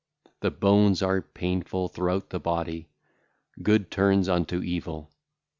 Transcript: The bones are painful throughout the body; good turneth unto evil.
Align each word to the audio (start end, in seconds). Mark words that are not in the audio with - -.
The 0.39 0.49
bones 0.49 1.03
are 1.03 1.21
painful 1.21 1.87
throughout 1.87 2.31
the 2.31 2.39
body; 2.39 2.89
good 3.61 3.91
turneth 3.91 4.29
unto 4.29 4.63
evil. 4.63 5.11